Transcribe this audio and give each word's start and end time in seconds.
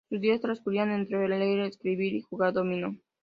Sus 0.09 0.19
días 0.19 0.41
transcurrían 0.41 0.89
entre 0.89 1.29
leer, 1.29 1.59
escribir 1.59 2.15
y 2.15 2.21
jugar 2.21 2.53
dominó. 2.53 2.97